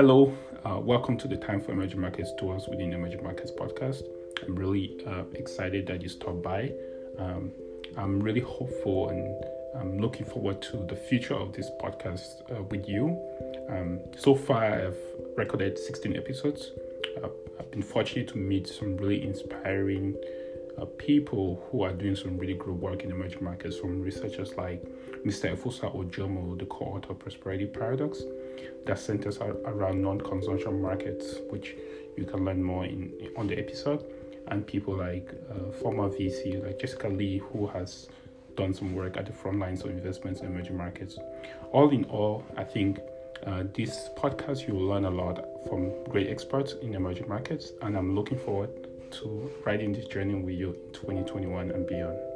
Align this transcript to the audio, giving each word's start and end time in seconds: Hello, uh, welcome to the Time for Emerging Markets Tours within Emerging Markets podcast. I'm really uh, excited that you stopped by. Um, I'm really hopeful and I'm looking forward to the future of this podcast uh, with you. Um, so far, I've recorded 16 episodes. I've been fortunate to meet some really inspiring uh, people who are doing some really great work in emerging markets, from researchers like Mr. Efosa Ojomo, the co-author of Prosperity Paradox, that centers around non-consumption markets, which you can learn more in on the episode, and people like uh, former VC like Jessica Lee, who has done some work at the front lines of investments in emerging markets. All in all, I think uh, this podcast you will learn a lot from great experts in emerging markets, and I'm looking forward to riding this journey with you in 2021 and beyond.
Hello, 0.00 0.34
uh, 0.64 0.80
welcome 0.80 1.18
to 1.18 1.28
the 1.28 1.36
Time 1.36 1.60
for 1.60 1.72
Emerging 1.72 2.00
Markets 2.00 2.32
Tours 2.38 2.66
within 2.66 2.94
Emerging 2.94 3.22
Markets 3.22 3.50
podcast. 3.50 4.04
I'm 4.42 4.56
really 4.56 4.96
uh, 5.06 5.24
excited 5.34 5.86
that 5.88 6.00
you 6.00 6.08
stopped 6.08 6.42
by. 6.42 6.72
Um, 7.18 7.52
I'm 7.98 8.18
really 8.18 8.40
hopeful 8.40 9.10
and 9.10 9.44
I'm 9.78 9.98
looking 9.98 10.24
forward 10.24 10.62
to 10.62 10.78
the 10.88 10.96
future 10.96 11.34
of 11.34 11.52
this 11.52 11.70
podcast 11.82 12.50
uh, 12.50 12.62
with 12.62 12.88
you. 12.88 13.20
Um, 13.68 14.00
so 14.16 14.34
far, 14.34 14.64
I've 14.64 14.96
recorded 15.36 15.78
16 15.78 16.16
episodes. 16.16 16.70
I've 17.22 17.70
been 17.70 17.82
fortunate 17.82 18.28
to 18.28 18.38
meet 18.38 18.68
some 18.68 18.96
really 18.96 19.22
inspiring 19.22 20.16
uh, 20.80 20.86
people 20.98 21.66
who 21.70 21.82
are 21.82 21.92
doing 21.92 22.16
some 22.16 22.38
really 22.38 22.54
great 22.54 22.76
work 22.76 23.02
in 23.02 23.10
emerging 23.10 23.44
markets, 23.44 23.76
from 23.76 24.00
researchers 24.00 24.56
like 24.56 24.82
Mr. 25.24 25.54
Efosa 25.54 25.94
Ojomo, 25.94 26.58
the 26.58 26.66
co-author 26.66 27.12
of 27.12 27.18
Prosperity 27.18 27.66
Paradox, 27.66 28.22
that 28.86 28.98
centers 28.98 29.38
around 29.38 30.00
non-consumption 30.02 30.80
markets, 30.80 31.36
which 31.50 31.76
you 32.16 32.24
can 32.24 32.44
learn 32.44 32.62
more 32.62 32.84
in 32.84 33.12
on 33.36 33.46
the 33.46 33.58
episode, 33.58 34.04
and 34.48 34.66
people 34.66 34.96
like 34.96 35.30
uh, 35.50 35.70
former 35.72 36.08
VC 36.08 36.64
like 36.64 36.78
Jessica 36.78 37.08
Lee, 37.08 37.38
who 37.38 37.66
has 37.66 38.08
done 38.56 38.72
some 38.74 38.94
work 38.94 39.16
at 39.16 39.26
the 39.26 39.32
front 39.32 39.58
lines 39.58 39.82
of 39.82 39.90
investments 39.90 40.40
in 40.40 40.46
emerging 40.46 40.76
markets. 40.76 41.18
All 41.72 41.90
in 41.90 42.04
all, 42.04 42.44
I 42.56 42.64
think 42.64 42.98
uh, 43.46 43.64
this 43.74 44.08
podcast 44.16 44.66
you 44.66 44.74
will 44.74 44.86
learn 44.86 45.04
a 45.04 45.10
lot 45.10 45.44
from 45.68 46.04
great 46.04 46.28
experts 46.28 46.74
in 46.82 46.94
emerging 46.94 47.28
markets, 47.28 47.72
and 47.82 47.96
I'm 47.96 48.14
looking 48.14 48.38
forward 48.38 48.70
to 49.12 49.50
riding 49.64 49.92
this 49.92 50.06
journey 50.06 50.34
with 50.34 50.54
you 50.54 50.70
in 50.72 50.92
2021 50.92 51.70
and 51.70 51.86
beyond. 51.86 52.29